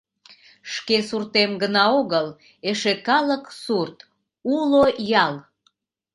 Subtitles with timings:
[0.73, 2.27] Шке суртем гына огыл,
[2.69, 3.97] эше калык сурт...
[4.55, 4.85] уло
[5.23, 5.33] ял!